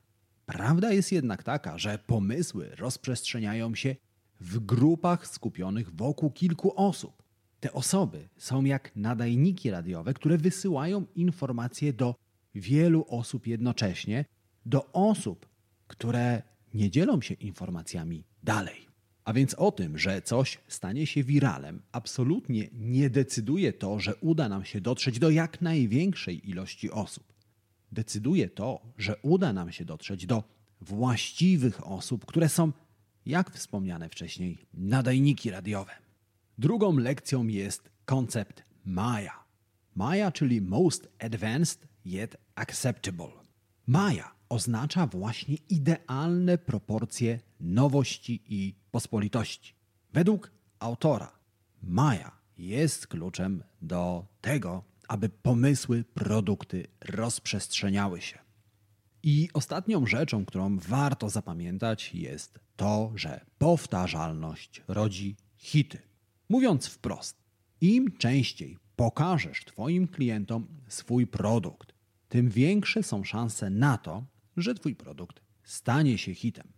Prawda 0.46 0.92
jest 0.92 1.12
jednak 1.12 1.44
taka, 1.44 1.78
że 1.78 2.00
pomysły 2.08 2.76
rozprzestrzeniają 2.76 3.76
się 3.76 3.96
w 4.40 4.60
grupach 4.60 5.28
skupionych 5.28 5.96
wokół 5.96 6.32
kilku 6.32 6.74
osób. 6.76 7.24
Te 7.60 7.74
osoby 7.74 8.30
są 8.38 8.64
jak 8.64 8.96
nadajniki 8.96 9.72
radiowe, 9.72 10.14
które 10.14 10.38
wysyłają 10.38 11.06
informacje 11.16 11.94
do 11.94 12.16
wielu 12.56 13.06
osób 13.10 13.48
jednocześnie, 13.48 14.26
do 14.66 14.92
osób, 14.92 15.50
które 15.88 16.42
nie 16.74 16.90
dzielą 16.90 17.22
się 17.22 17.34
informacjami 17.34 18.24
dalej. 18.44 18.85
A 19.26 19.34
więc 19.34 19.54
o 19.54 19.72
tym, 19.72 19.98
że 19.98 20.22
coś 20.22 20.58
stanie 20.68 21.08
się 21.08 21.24
wiralem, 21.24 21.82
absolutnie 21.92 22.70
nie 22.74 23.10
decyduje 23.10 23.74
to, 23.74 24.00
że 24.00 24.16
uda 24.16 24.50
nam 24.50 24.66
się 24.66 24.82
dotrzeć 24.82 25.20
do 25.20 25.30
jak 25.30 25.62
największej 25.62 26.50
ilości 26.50 26.92
osób. 26.92 27.34
Decyduje 27.92 28.50
to, 28.50 28.82
że 28.98 29.16
uda 29.22 29.54
nam 29.54 29.72
się 29.72 29.86
dotrzeć 29.86 30.26
do 30.26 30.44
właściwych 30.82 31.88
osób, 31.88 32.26
które 32.26 32.50
są, 32.50 32.72
jak 33.26 33.52
wspomniane 33.52 34.10
wcześniej, 34.10 34.58
nadajniki 34.74 35.50
radiowe. 35.50 35.92
Drugą 36.58 36.98
lekcją 36.98 37.48
jest 37.48 37.90
koncept 38.06 38.64
Maya. 38.86 39.46
Maya, 39.96 40.32
czyli 40.34 40.62
Most 40.62 41.08
Advanced 41.20 41.88
Yet 42.06 42.38
Acceptable. 42.56 43.32
Maya 43.88 44.36
oznacza 44.50 45.08
właśnie 45.08 45.58
idealne 45.70 46.58
proporcje 46.58 47.40
nowości 47.60 48.44
i 48.48 48.76
Według 50.14 50.52
autora 50.80 51.32
Maja 51.84 52.32
jest 52.58 53.08
kluczem 53.08 53.64
do 53.82 54.26
tego, 54.42 54.84
aby 55.08 55.30
pomysły, 55.30 56.04
produkty 56.14 56.88
rozprzestrzeniały 57.02 58.22
się. 58.22 58.40
I 59.24 59.50
ostatnią 59.54 60.06
rzeczą, 60.06 60.46
którą 60.46 60.78
warto 60.78 61.30
zapamiętać, 61.30 62.14
jest 62.14 62.60
to, 62.76 63.12
że 63.16 63.46
powtarzalność 63.58 64.84
rodzi 64.88 65.36
hity. 65.58 65.98
Mówiąc 66.50 66.88
wprost, 66.88 67.44
im 67.82 68.18
częściej 68.18 68.78
pokażesz 68.96 69.66
Twoim 69.66 70.08
klientom 70.08 70.68
swój 70.88 71.28
produkt, 71.28 71.94
tym 72.30 72.50
większe 72.50 73.04
są 73.04 73.24
szanse 73.24 73.70
na 73.70 73.98
to, 73.98 74.26
że 74.58 74.76
Twój 74.76 74.96
produkt 74.96 75.42
stanie 75.64 76.18
się 76.18 76.34
hitem. 76.34 76.75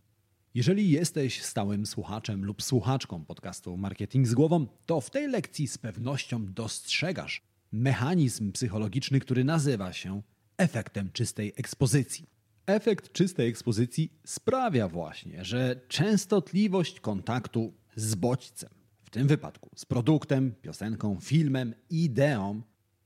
Jeżeli 0.57 0.89
jesteś 0.89 1.41
stałym 1.41 1.85
słuchaczem 1.85 2.45
lub 2.45 2.63
słuchaczką 2.63 3.25
podcastu 3.25 3.77
Marketing 3.77 4.27
z 4.27 4.33
głową, 4.33 4.67
to 4.85 5.01
w 5.01 5.09
tej 5.09 5.27
lekcji 5.27 5.67
z 5.67 5.77
pewnością 5.77 6.53
dostrzegasz 6.53 7.41
mechanizm 7.71 8.51
psychologiczny, 8.51 9.19
który 9.19 9.43
nazywa 9.43 9.93
się 9.93 10.21
efektem 10.57 11.09
czystej 11.11 11.53
ekspozycji. 11.57 12.25
Efekt 12.65 13.11
czystej 13.11 13.49
ekspozycji 13.49 14.11
sprawia 14.25 14.87
właśnie, 14.87 15.45
że 15.45 15.81
częstotliwość 15.87 16.99
kontaktu 16.99 17.73
z 17.95 18.15
bodźcem, 18.15 18.69
w 19.03 19.09
tym 19.09 19.27
wypadku 19.27 19.69
z 19.75 19.85
produktem, 19.85 20.55
piosenką, 20.61 21.17
filmem, 21.21 21.73
ideą, 21.89 22.61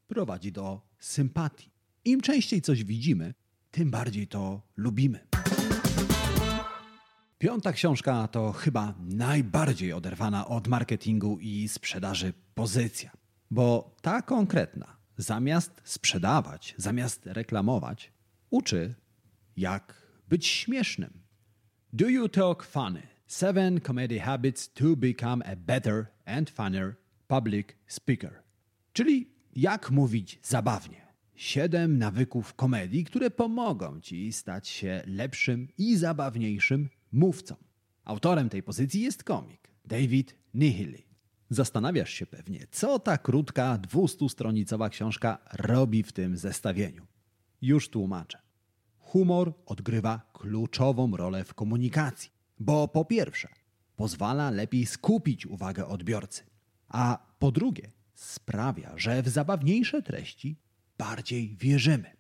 prowadzi 0.08 0.51
do 0.51 0.81
sympatii. 1.00 1.72
Im 2.05 2.22
częściej 2.22 2.62
coś 2.62 2.84
widzimy, 2.84 3.34
tym 3.72 3.91
bardziej 3.91 4.27
to 4.27 4.62
lubimy. 4.77 5.30
Piąta 7.41 7.74
książka 7.74 8.27
to 8.27 8.51
chyba 8.51 8.93
najbardziej 9.00 9.93
oderwana 9.93 10.48
od 10.48 10.67
marketingu 10.67 11.39
i 11.39 11.67
sprzedaży 11.67 12.33
pozycja, 12.55 13.12
bo 13.51 13.95
ta 14.01 14.21
konkretna, 14.21 14.98
zamiast 15.17 15.81
sprzedawać, 15.83 16.75
zamiast 16.77 17.25
reklamować, 17.25 18.12
uczy, 18.50 18.95
jak 19.57 19.93
być 20.29 20.48
śmiesznym. 20.48 21.21
Do 21.93 22.10
you 22.10 22.29
talk 22.29 22.63
funny? 22.63 23.01
Seven 23.27 23.81
comedy 23.81 24.19
habits 24.19 24.74
to 24.74 24.95
become 24.95 25.45
a 25.45 25.55
better 25.55 26.05
and 26.25 26.50
funner 26.50 26.95
public 27.27 27.67
speaker. 27.88 28.43
Czyli 28.93 29.29
jak 29.55 29.91
mówić 29.91 30.39
zabawnie. 30.43 31.01
Siedem 31.36 31.98
nawyków 31.98 32.53
komedii, 32.53 33.03
które 33.03 33.31
pomogą 33.31 34.01
ci 34.01 34.33
stać 34.33 34.67
się 34.67 35.03
lepszym 35.05 35.67
i 35.77 35.98
zabawniejszym 35.98 36.89
mówcą. 37.12 37.56
Autorem 38.03 38.50
tej 38.50 38.63
pozycji 38.63 39.01
jest 39.01 39.24
komik 39.24 39.72
David 39.86 40.36
Nihili. 40.53 41.06
Zastanawiasz 41.50 42.10
się 42.10 42.25
pewnie, 42.25 42.68
co 42.72 43.00
ta 43.00 43.18
krótka, 43.18 43.77
dwustustronicowa 43.77 44.89
książka 44.89 45.38
robi 45.53 46.03
w 46.03 46.12
tym 46.12 46.38
zestawieniu. 46.38 47.08
Już 47.62 47.89
tłumaczę. 47.89 48.41
Humor 49.00 49.53
odgrywa 49.65 50.22
kluczową 50.34 51.18
rolę 51.18 51.44
w 51.44 51.53
komunikacji, 51.53 52.32
bo 52.60 52.88
po 52.88 53.06
pierwsze, 53.06 53.50
pozwala 53.96 54.50
lepiej 54.50 54.86
skupić 54.86 55.46
uwagę 55.46 55.88
odbiorcy, 55.88 56.44
a 56.88 57.18
po 57.39 57.51
drugie, 57.51 57.91
sprawia, 58.15 58.94
że 58.96 59.24
w 59.24 59.30
zabawniejsze 59.30 60.01
treści 60.01 60.58
bardziej 60.98 61.56
wierzymy. 61.56 62.12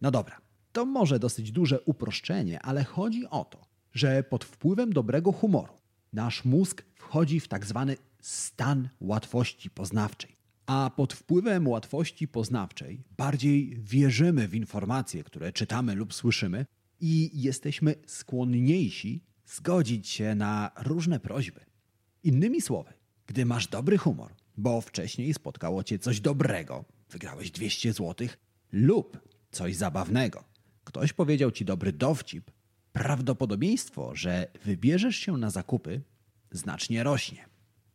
No 0.00 0.10
dobra, 0.10 0.40
to 0.72 0.86
może 0.86 1.18
dosyć 1.18 1.52
duże 1.52 1.80
uproszczenie, 1.80 2.62
ale 2.62 2.84
chodzi 2.84 3.26
o 3.26 3.44
to, 3.44 3.66
że 3.96 4.22
pod 4.22 4.44
wpływem 4.44 4.92
dobrego 4.92 5.32
humoru 5.32 5.72
nasz 6.12 6.44
mózg 6.44 6.84
wchodzi 6.94 7.40
w 7.40 7.48
tak 7.48 7.66
zwany 7.66 7.96
stan 8.20 8.88
łatwości 9.00 9.70
poznawczej. 9.70 10.36
A 10.66 10.90
pod 10.96 11.12
wpływem 11.12 11.68
łatwości 11.68 12.28
poznawczej 12.28 13.02
bardziej 13.16 13.76
wierzymy 13.80 14.48
w 14.48 14.54
informacje, 14.54 15.24
które 15.24 15.52
czytamy 15.52 15.94
lub 15.94 16.14
słyszymy 16.14 16.66
i 17.00 17.30
jesteśmy 17.42 17.94
skłonniejsi 18.06 19.24
zgodzić 19.46 20.08
się 20.08 20.34
na 20.34 20.70
różne 20.84 21.20
prośby. 21.20 21.60
Innymi 22.22 22.60
słowy, 22.60 22.92
gdy 23.26 23.46
masz 23.46 23.66
dobry 23.66 23.98
humor, 23.98 24.32
bo 24.56 24.80
wcześniej 24.80 25.34
spotkało 25.34 25.84
cię 25.84 25.98
coś 25.98 26.20
dobrego, 26.20 26.84
wygrałeś 27.10 27.50
200 27.50 27.92
zł, 27.92 28.28
lub 28.72 29.18
coś 29.50 29.76
zabawnego, 29.76 30.44
ktoś 30.84 31.12
powiedział 31.12 31.50
ci 31.50 31.64
dobry 31.64 31.92
dowcip, 31.92 32.50
prawdopodobieństwo, 32.96 34.14
że 34.14 34.46
wybierzesz 34.64 35.16
się 35.16 35.36
na 35.36 35.50
zakupy, 35.50 36.00
znacznie 36.50 37.02
rośnie. 37.02 37.48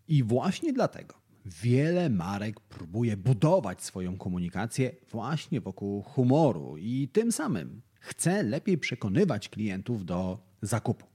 I 0.08 0.24
właśnie 0.24 0.74
dlatego 0.74 1.16
wiele 1.46 2.10
marek 2.10 2.60
próbuje 2.60 3.18
budować 3.18 3.84
swoją 3.84 4.18
komunikację 4.18 4.92
właśnie 5.12 5.62
wokół 5.62 6.02
humoru 6.02 6.78
i 6.78 7.10
tym 7.14 7.32
samym 7.32 7.82
chce 8.00 8.44
lepiej 8.44 8.78
przekonywać 8.78 9.50
klientów 9.50 10.06
do 10.06 10.40
zakupu. 10.62 11.06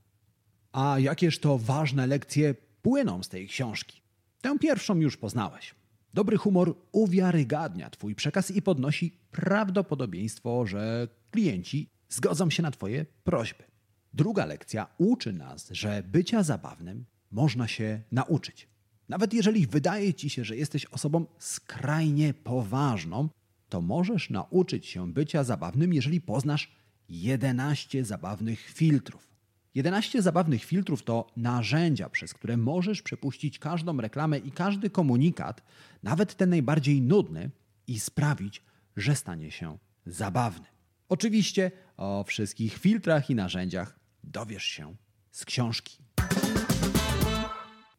A 0.73 0.99
jakież 0.99 1.38
to 1.38 1.59
ważne 1.59 2.07
lekcje 2.07 2.55
płyną 2.83 3.23
z 3.23 3.28
tej 3.28 3.49
książki? 3.49 4.02
Tę 4.40 4.59
pierwszą 4.59 4.97
już 4.97 5.16
poznałeś. 5.16 5.75
Dobry 6.14 6.37
humor 6.37 6.76
uwiarygadnia 6.93 7.90
Twój 7.90 8.14
przekaz 8.14 8.50
i 8.50 8.62
podnosi 8.62 9.19
prawdopodobieństwo, 9.31 10.66
że 10.66 11.09
klienci 11.31 11.90
zgodzą 12.09 12.51
się 12.51 12.62
na 12.62 12.70
Twoje 12.70 13.07
prośby. 13.25 13.75
Druga 14.16 14.46
lekcja 14.46 14.87
uczy 14.98 15.33
nas, 15.33 15.68
że 15.70 16.02
bycia 16.02 16.42
zabawnym 16.42 17.05
można 17.31 17.68
się 17.68 18.02
nauczyć. 18.12 18.68
Nawet 19.09 19.35
jeżeli 19.35 19.66
wydaje 19.66 20.14
ci 20.14 20.31
się, 20.31 20.44
że 20.44 20.57
jesteś 20.57 20.87
osobą 20.87 21.26
skrajnie 21.38 22.35
poważną, 22.35 23.29
to 23.68 23.81
możesz 23.81 24.31
nauczyć 24.31 24.87
się 24.87 25.12
bycia 25.12 25.44
zabawnym, 25.44 25.92
jeżeli 25.92 26.20
poznasz 26.20 26.70
11 27.09 28.05
zabawnych 28.05 28.61
filtrów. 28.61 29.29
11 29.74 30.22
zabawnych 30.22 30.64
filtrów 30.64 31.02
to 31.02 31.26
narzędzia, 31.37 32.09
przez 32.09 32.35
które 32.35 32.57
możesz 32.57 33.02
przepuścić 33.02 33.59
każdą 33.59 33.96
reklamę 33.96 34.38
i 34.38 34.50
każdy 34.50 34.90
komunikat, 34.90 35.62
nawet 36.02 36.35
ten 36.35 36.50
najbardziej 36.50 37.02
nudny, 37.02 37.50
i 37.87 38.00
sprawić, 38.00 38.62
że 38.96 39.16
stanie 39.16 39.50
się 39.50 39.79
zabawny. 40.07 40.66
Oczywiście 41.09 41.70
o 41.96 42.24
wszystkich 42.24 42.79
filtrach 42.79 43.31
i 43.31 43.35
narzędziach 43.35 44.06
dowiesz 44.26 44.64
się 44.64 44.96
z 45.30 45.44
książki. 45.44 45.98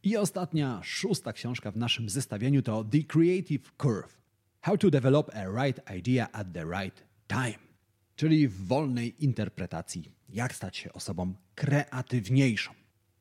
I 0.04 0.18
ostatnia, 0.18 0.80
szósta 0.84 1.34
książka 1.34 1.72
w 1.72 1.78
naszym 1.78 2.10
zestawieniu 2.10 2.62
to 2.62 2.84
The 2.84 3.04
Creative 3.04 3.72
Curve. 3.78 4.18
How 4.62 4.78
to 4.78 4.90
develop 4.90 5.32
a 5.36 5.66
right 5.66 5.92
idea 5.98 6.32
at 6.32 6.48
the 6.54 6.66
right 6.82 7.04
time. 7.28 7.68
Czyli 8.16 8.48
w 8.48 8.68
wolnej 8.68 9.24
interpretacji, 9.24 10.12
jak 10.30 10.56
stać 10.56 10.78
się 10.78 10.94
osobą 10.94 11.34
kreatywniejszą. 11.56 12.72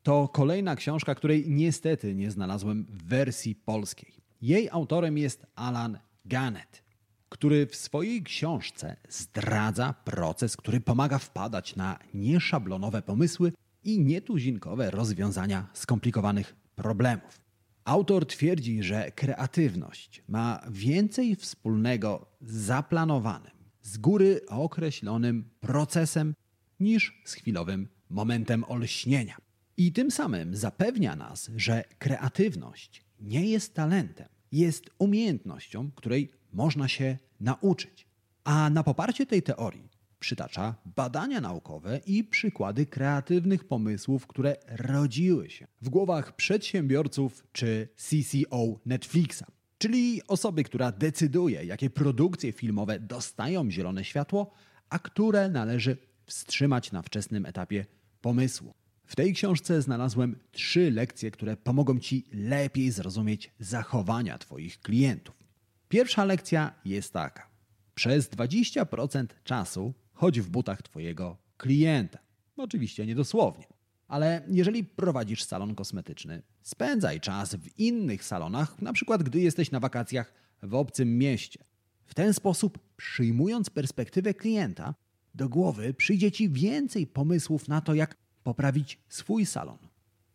To 0.03 0.27
kolejna 0.27 0.75
książka, 0.75 1.15
której 1.15 1.43
niestety 1.47 2.15
nie 2.15 2.31
znalazłem 2.31 2.85
w 2.85 3.03
wersji 3.03 3.55
polskiej. 3.55 4.13
Jej 4.41 4.69
autorem 4.69 5.17
jest 5.17 5.45
Alan 5.55 5.99
Gannett, 6.25 6.83
który 7.29 7.67
w 7.67 7.75
swojej 7.75 8.23
książce 8.23 8.95
zdradza 9.09 9.93
proces, 9.93 10.57
który 10.57 10.79
pomaga 10.79 11.17
wpadać 11.17 11.75
na 11.75 11.99
nieszablonowe 12.13 13.01
pomysły 13.01 13.53
i 13.83 13.99
nietuzinkowe 13.99 14.91
rozwiązania 14.91 15.67
skomplikowanych 15.73 16.55
problemów. 16.75 17.41
Autor 17.85 18.25
twierdzi, 18.25 18.83
że 18.83 19.11
kreatywność 19.11 20.23
ma 20.27 20.61
więcej 20.71 21.35
wspólnego 21.35 22.25
z 22.41 22.55
zaplanowanym, 22.55 23.51
z 23.81 23.97
góry 23.97 24.41
określonym 24.47 25.49
procesem 25.59 26.33
niż 26.79 27.21
z 27.25 27.33
chwilowym 27.33 27.87
momentem 28.09 28.63
olśnienia. 28.67 29.37
I 29.77 29.93
tym 29.93 30.11
samym 30.11 30.55
zapewnia 30.55 31.15
nas, 31.15 31.51
że 31.55 31.83
kreatywność 31.99 33.03
nie 33.19 33.45
jest 33.49 33.73
talentem, 33.73 34.27
jest 34.51 34.89
umiejętnością, 34.99 35.91
której 35.95 36.31
można 36.57 36.87
się 36.87 37.17
nauczyć. 37.39 38.07
A 38.43 38.69
na 38.69 38.83
poparcie 38.83 39.25
tej 39.25 39.43
teorii 39.43 39.89
przytacza 40.19 40.75
badania 40.95 41.41
naukowe 41.41 42.01
i 42.05 42.23
przykłady 42.23 42.85
kreatywnych 42.85 43.63
pomysłów, 43.67 44.27
które 44.27 44.55
rodziły 44.67 45.49
się 45.49 45.67
w 45.81 45.89
głowach 45.89 46.35
przedsiębiorców 46.35 47.47
czy 47.51 47.87
CCO 47.95 48.79
Netflixa, 48.85 49.43
czyli 49.77 50.21
osoby, 50.27 50.63
która 50.63 50.91
decyduje, 50.91 51.65
jakie 51.65 51.89
produkcje 51.89 52.51
filmowe 52.51 52.99
dostają 52.99 53.71
zielone 53.71 54.03
światło, 54.03 54.51
a 54.89 54.99
które 54.99 55.49
należy 55.49 55.97
wstrzymać 56.25 56.91
na 56.91 57.01
wczesnym 57.01 57.45
etapie 57.45 57.85
pomysłu. 58.21 58.73
W 59.05 59.15
tej 59.15 59.33
książce 59.33 59.81
znalazłem 59.81 60.35
trzy 60.51 60.91
lekcje, 60.91 61.31
które 61.31 61.57
pomogą 61.57 61.99
Ci 61.99 62.25
lepiej 62.33 62.91
zrozumieć 62.91 63.51
zachowania 63.59 64.37
Twoich 64.37 64.79
klientów. 64.79 65.46
Pierwsza 65.89 66.25
lekcja 66.25 66.73
jest 66.85 67.13
taka. 67.13 67.49
Przez 67.95 68.29
20% 68.29 69.25
czasu 69.43 69.93
chodź 70.13 70.41
w 70.41 70.49
butach 70.49 70.81
Twojego 70.81 71.37
klienta. 71.57 72.19
Oczywiście 72.57 73.05
niedosłownie. 73.05 73.67
Ale 74.07 74.41
jeżeli 74.47 74.83
prowadzisz 74.83 75.43
salon 75.43 75.75
kosmetyczny, 75.75 76.41
spędzaj 76.61 77.19
czas 77.19 77.55
w 77.55 77.79
innych 77.79 78.23
salonach, 78.23 78.81
na 78.81 78.93
przykład 78.93 79.23
gdy 79.23 79.39
jesteś 79.39 79.71
na 79.71 79.79
wakacjach 79.79 80.33
w 80.63 80.75
obcym 80.75 81.17
mieście. 81.17 81.63
W 82.05 82.13
ten 82.13 82.33
sposób, 82.33 82.79
przyjmując 82.97 83.69
perspektywę 83.69 84.33
klienta, 84.33 84.95
do 85.35 85.49
głowy 85.49 85.93
przyjdzie 85.93 86.31
Ci 86.31 86.49
więcej 86.49 87.07
pomysłów 87.07 87.67
na 87.67 87.81
to, 87.81 87.93
jak 87.93 88.15
poprawić 88.43 88.99
swój 89.09 89.45
salon. 89.45 89.77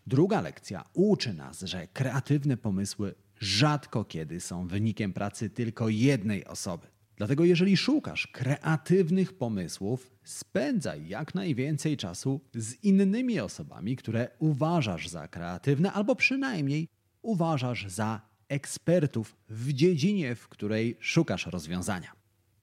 Druga 0.06 0.40
lekcja 0.40 0.84
uczy 0.94 1.34
nas, 1.34 1.60
że 1.60 1.86
kreatywne 1.86 2.56
pomysły 2.56 3.14
rzadko 3.42 4.04
kiedy 4.04 4.40
są 4.40 4.68
wynikiem 4.68 5.12
pracy 5.12 5.50
tylko 5.50 5.88
jednej 5.88 6.44
osoby. 6.44 6.86
Dlatego 7.16 7.44
jeżeli 7.44 7.76
szukasz 7.76 8.26
kreatywnych 8.26 9.32
pomysłów, 9.32 10.10
spędzaj 10.24 11.08
jak 11.08 11.34
najwięcej 11.34 11.96
czasu 11.96 12.40
z 12.54 12.84
innymi 12.84 13.40
osobami, 13.40 13.96
które 13.96 14.28
uważasz 14.38 15.08
za 15.08 15.28
kreatywne 15.28 15.92
albo 15.92 16.16
przynajmniej 16.16 16.88
uważasz 17.22 17.86
za 17.88 18.20
ekspertów 18.48 19.36
w 19.48 19.72
dziedzinie, 19.72 20.34
w 20.34 20.48
której 20.48 20.96
szukasz 21.00 21.46
rozwiązania. 21.46 22.12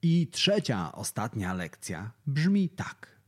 I 0.01 0.27
trzecia, 0.27 0.91
ostatnia 0.91 1.53
lekcja 1.53 2.11
brzmi 2.27 2.69
tak. 2.69 3.19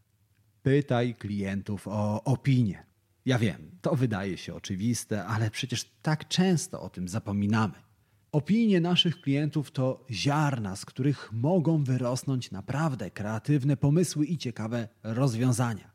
Pytaj 0.63 1.15
klientów 1.15 1.87
o 1.87 2.23
opinię. 2.23 2.90
Ja 3.25 3.39
wiem, 3.39 3.71
to 3.81 3.95
wydaje 3.95 4.37
się 4.37 4.55
oczywiste, 4.55 5.25
ale 5.25 5.51
przecież 5.51 5.85
tak 6.01 6.27
często 6.27 6.81
o 6.81 6.89
tym 6.89 7.07
zapominamy. 7.07 7.73
Opinie 8.31 8.81
naszych 8.81 9.21
klientów 9.21 9.71
to 9.71 10.05
ziarna, 10.11 10.75
z 10.75 10.85
których 10.85 11.29
mogą 11.33 11.83
wyrosnąć 11.83 12.51
naprawdę 12.51 13.11
kreatywne 13.11 13.77
pomysły 13.77 14.25
i 14.25 14.37
ciekawe 14.37 14.87
rozwiązania. 15.03 15.91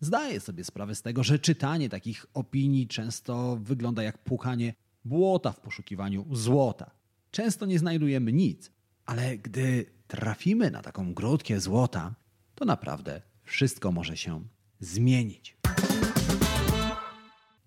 Zdaję 0.00 0.40
sobie 0.40 0.64
sprawę 0.64 0.94
z 0.94 1.02
tego, 1.02 1.24
że 1.24 1.38
czytanie 1.38 1.88
takich 1.88 2.26
opinii 2.34 2.88
często 2.88 3.58
wygląda 3.62 4.02
jak 4.02 4.18
płukanie 4.18 4.74
błota 5.04 5.52
w 5.52 5.60
poszukiwaniu 5.60 6.26
złota. 6.32 6.90
Często 7.30 7.66
nie 7.66 7.78
znajdujemy 7.78 8.32
nic, 8.32 8.72
ale 9.06 9.38
gdy 9.38 9.86
trafimy 10.06 10.70
na 10.70 10.82
taką 10.82 11.14
grudkę 11.14 11.60
złota, 11.60 12.14
to 12.54 12.64
naprawdę 12.64 13.22
wszystko 13.42 13.92
może 13.92 14.16
się 14.16 14.44
zmienić. 14.80 15.55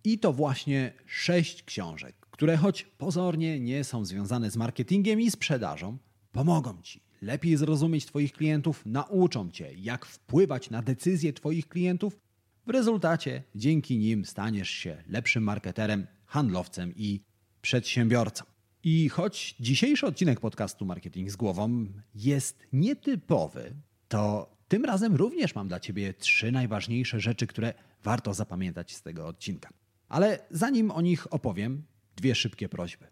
I 0.09 0.19
to 0.19 0.33
właśnie 0.33 0.93
sześć 1.05 1.63
książek, 1.63 2.15
które 2.31 2.57
choć 2.57 2.83
pozornie 2.83 3.59
nie 3.59 3.83
są 3.83 4.05
związane 4.05 4.51
z 4.51 4.57
marketingiem 4.57 5.21
i 5.21 5.31
sprzedażą, 5.31 5.97
pomogą 6.31 6.81
Ci 6.81 7.01
lepiej 7.21 7.57
zrozumieć 7.57 8.05
Twoich 8.05 8.33
klientów, 8.33 8.85
nauczą 8.85 9.51
Cię, 9.51 9.73
jak 9.73 10.05
wpływać 10.05 10.69
na 10.69 10.81
decyzje 10.81 11.33
Twoich 11.33 11.67
klientów. 11.67 12.19
W 12.65 12.69
rezultacie 12.69 13.43
dzięki 13.55 13.97
nim 13.97 14.25
staniesz 14.25 14.69
się 14.69 15.03
lepszym 15.07 15.43
marketerem, 15.43 16.07
handlowcem 16.25 16.93
i 16.95 17.21
przedsiębiorcą. 17.61 18.43
I 18.83 19.09
choć 19.09 19.55
dzisiejszy 19.59 20.07
odcinek 20.07 20.39
podcastu 20.39 20.85
Marketing 20.85 21.31
z 21.31 21.35
Głową 21.35 21.85
jest 22.15 22.67
nietypowy, 22.73 23.73
to 24.07 24.51
tym 24.67 24.85
razem 24.85 25.15
również 25.15 25.55
mam 25.55 25.67
dla 25.67 25.79
Ciebie 25.79 26.13
trzy 26.13 26.51
najważniejsze 26.51 27.19
rzeczy, 27.19 27.47
które 27.47 27.73
warto 28.03 28.33
zapamiętać 28.33 28.95
z 28.95 29.01
tego 29.01 29.27
odcinka. 29.27 29.69
Ale 30.09 30.39
zanim 30.51 30.91
o 30.91 31.01
nich 31.01 31.33
opowiem, 31.33 31.83
dwie 32.15 32.35
szybkie 32.35 32.69
prośby. 32.69 33.07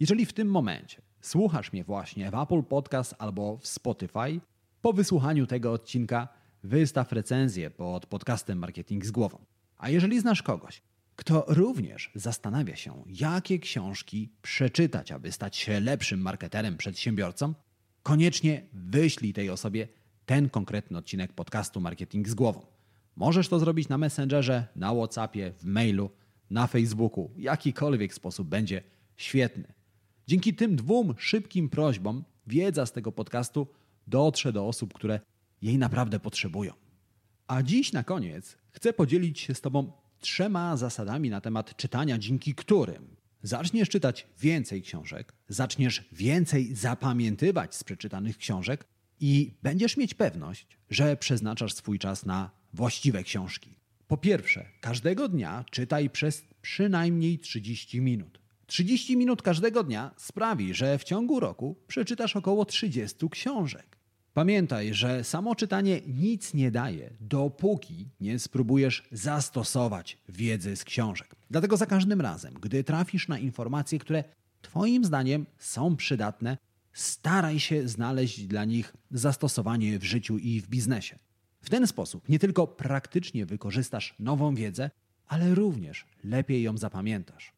Jeżeli 0.00 0.26
w 0.26 0.32
tym 0.32 0.48
momencie 0.48 1.02
słuchasz 1.20 1.72
mnie 1.72 1.84
właśnie 1.84 2.30
w 2.30 2.34
Apple 2.34 2.62
Podcast 2.62 3.14
albo 3.18 3.56
w 3.56 3.66
Spotify, 3.66 4.40
po 4.80 4.92
wysłuchaniu 4.92 5.46
tego 5.46 5.72
odcinka 5.72 6.28
wystaw 6.62 7.12
recenzję 7.12 7.70
pod 7.70 8.06
podcastem 8.06 8.58
Marketing 8.58 9.06
z 9.06 9.10
Głową. 9.10 9.44
A 9.76 9.90
jeżeli 9.90 10.20
znasz 10.20 10.42
kogoś, 10.42 10.82
kto 11.16 11.44
również 11.48 12.10
zastanawia 12.14 12.76
się, 12.76 13.04
jakie 13.06 13.58
książki 13.58 14.32
przeczytać, 14.42 15.12
aby 15.12 15.32
stać 15.32 15.56
się 15.56 15.80
lepszym 15.80 16.20
marketerem, 16.20 16.76
przedsiębiorcą, 16.76 17.54
koniecznie 18.02 18.66
wyślij 18.72 19.32
tej 19.32 19.50
osobie 19.50 19.88
ten 20.26 20.48
konkretny 20.48 20.98
odcinek 20.98 21.32
podcastu 21.32 21.80
Marketing 21.80 22.28
z 22.28 22.34
Głową. 22.34 22.66
Możesz 23.16 23.48
to 23.48 23.58
zrobić 23.58 23.88
na 23.88 23.98
Messengerze, 23.98 24.66
na 24.76 24.94
WhatsAppie, 24.94 25.52
w 25.52 25.64
mailu, 25.64 26.10
na 26.50 26.66
Facebooku. 26.66 27.30
Jakikolwiek 27.36 28.14
sposób 28.14 28.48
będzie 28.48 28.82
świetny. 29.16 29.72
Dzięki 30.26 30.54
tym 30.54 30.76
dwóm 30.76 31.14
szybkim 31.18 31.68
prośbom 31.68 32.24
wiedza 32.46 32.86
z 32.86 32.92
tego 32.92 33.12
podcastu 33.12 33.66
dotrze 34.06 34.52
do 34.52 34.66
osób, 34.66 34.94
które 34.94 35.20
jej 35.62 35.78
naprawdę 35.78 36.20
potrzebują. 36.20 36.72
A 37.46 37.62
dziś 37.62 37.92
na 37.92 38.04
koniec 38.04 38.56
chcę 38.72 38.92
podzielić 38.92 39.40
się 39.40 39.54
z 39.54 39.60
Tobą 39.60 39.92
trzema 40.20 40.76
zasadami 40.76 41.30
na 41.30 41.40
temat 41.40 41.76
czytania, 41.76 42.18
dzięki 42.18 42.54
którym 42.54 43.16
zaczniesz 43.42 43.88
czytać 43.88 44.26
więcej 44.38 44.82
książek, 44.82 45.32
zaczniesz 45.48 46.08
więcej 46.12 46.74
zapamiętywać 46.74 47.74
z 47.74 47.84
przeczytanych 47.84 48.38
książek 48.38 48.84
i 49.20 49.54
będziesz 49.62 49.96
mieć 49.96 50.14
pewność, 50.14 50.78
że 50.90 51.16
przeznaczasz 51.16 51.74
swój 51.74 51.98
czas 51.98 52.26
na 52.26 52.50
właściwe 52.72 53.22
książki. 53.22 53.79
Po 54.10 54.16
pierwsze, 54.16 54.66
każdego 54.80 55.28
dnia 55.28 55.64
czytaj 55.70 56.10
przez 56.10 56.44
przynajmniej 56.62 57.38
30 57.38 58.00
minut. 58.00 58.40
30 58.66 59.16
minut 59.16 59.42
każdego 59.42 59.84
dnia 59.84 60.14
sprawi, 60.16 60.74
że 60.74 60.98
w 60.98 61.04
ciągu 61.04 61.40
roku 61.40 61.76
przeczytasz 61.86 62.36
około 62.36 62.64
30 62.64 63.28
książek. 63.30 63.98
Pamiętaj, 64.34 64.94
że 64.94 65.24
samo 65.24 65.54
czytanie 65.54 66.00
nic 66.06 66.54
nie 66.54 66.70
daje, 66.70 67.10
dopóki 67.20 68.08
nie 68.20 68.38
spróbujesz 68.38 69.08
zastosować 69.12 70.18
wiedzy 70.28 70.76
z 70.76 70.84
książek. 70.84 71.34
Dlatego 71.50 71.76
za 71.76 71.86
każdym 71.86 72.20
razem, 72.20 72.54
gdy 72.54 72.84
trafisz 72.84 73.28
na 73.28 73.38
informacje, 73.38 73.98
które 73.98 74.24
Twoim 74.62 75.04
zdaniem 75.04 75.46
są 75.58 75.96
przydatne, 75.96 76.58
staraj 76.92 77.60
się 77.60 77.88
znaleźć 77.88 78.46
dla 78.46 78.64
nich 78.64 78.92
zastosowanie 79.10 79.98
w 79.98 80.04
życiu 80.04 80.38
i 80.38 80.60
w 80.60 80.68
biznesie. 80.68 81.18
W 81.60 81.70
ten 81.70 81.86
sposób 81.86 82.28
nie 82.28 82.38
tylko 82.38 82.66
praktycznie 82.66 83.46
wykorzystasz 83.46 84.14
nową 84.18 84.54
wiedzę, 84.54 84.90
ale 85.26 85.54
również 85.54 86.06
lepiej 86.24 86.62
ją 86.62 86.78
zapamiętasz. 86.78 87.52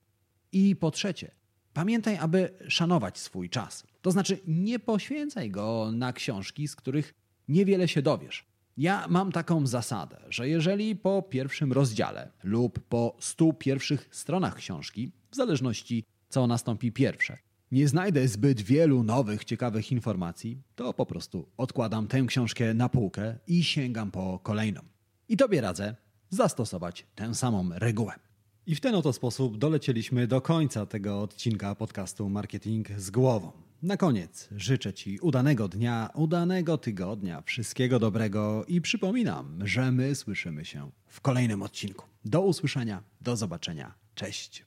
I 0.52 0.76
po 0.76 0.90
trzecie, 0.90 1.30
pamiętaj, 1.72 2.16
aby 2.16 2.50
szanować 2.68 3.18
swój 3.18 3.50
czas. 3.50 3.86
To 4.02 4.10
znaczy, 4.10 4.38
nie 4.46 4.78
poświęcaj 4.78 5.50
go 5.50 5.90
na 5.92 6.12
książki, 6.12 6.68
z 6.68 6.76
których 6.76 7.14
niewiele 7.48 7.88
się 7.88 8.02
dowiesz. 8.02 8.46
Ja 8.76 9.06
mam 9.08 9.32
taką 9.32 9.66
zasadę, 9.66 10.20
że 10.28 10.48
jeżeli 10.48 10.96
po 10.96 11.22
pierwszym 11.22 11.72
rozdziale 11.72 12.30
lub 12.42 12.80
po 12.80 13.16
stu 13.20 13.52
pierwszych 13.52 14.08
stronach 14.10 14.54
książki, 14.54 15.12
w 15.30 15.36
zależności 15.36 16.04
co 16.28 16.46
nastąpi 16.46 16.92
pierwsze, 16.92 17.38
nie 17.72 17.88
znajdę 17.88 18.28
zbyt 18.28 18.60
wielu 18.60 19.02
nowych, 19.02 19.44
ciekawych 19.44 19.92
informacji, 19.92 20.62
to 20.74 20.94
po 20.94 21.06
prostu 21.06 21.48
odkładam 21.56 22.06
tę 22.06 22.22
książkę 22.26 22.74
na 22.74 22.88
półkę 22.88 23.38
i 23.46 23.64
sięgam 23.64 24.10
po 24.10 24.38
kolejną. 24.38 24.80
I 25.28 25.36
tobie 25.36 25.60
radzę 25.60 25.96
zastosować 26.30 27.06
tę 27.14 27.34
samą 27.34 27.68
regułę. 27.72 28.12
I 28.66 28.74
w 28.74 28.80
ten 28.80 28.94
oto 28.94 29.12
sposób 29.12 29.58
dolecieliśmy 29.58 30.26
do 30.26 30.40
końca 30.40 30.86
tego 30.86 31.22
odcinka 31.22 31.74
podcastu 31.74 32.28
Marketing 32.28 32.88
z 32.98 33.10
głową. 33.10 33.52
Na 33.82 33.96
koniec 33.96 34.48
życzę 34.56 34.92
Ci 34.92 35.18
udanego 35.20 35.68
dnia, 35.68 36.10
udanego 36.14 36.78
tygodnia, 36.78 37.42
wszystkiego 37.42 37.98
dobrego 37.98 38.64
i 38.68 38.80
przypominam, 38.80 39.58
że 39.64 39.92
my 39.92 40.14
słyszymy 40.14 40.64
się 40.64 40.90
w 41.06 41.20
kolejnym 41.20 41.62
odcinku. 41.62 42.06
Do 42.24 42.40
usłyszenia, 42.40 43.02
do 43.20 43.36
zobaczenia. 43.36 43.94
Cześć. 44.14 44.64